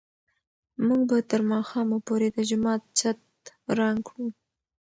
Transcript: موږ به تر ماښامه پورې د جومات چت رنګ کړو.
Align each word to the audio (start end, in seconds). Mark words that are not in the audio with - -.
موږ 0.85 1.01
به 1.09 1.17
تر 1.31 1.41
ماښامه 1.51 1.97
پورې 2.07 2.27
د 2.31 2.37
جومات 2.49 2.81
چت 2.99 3.19
رنګ 3.77 3.99
کړو. 4.07 4.27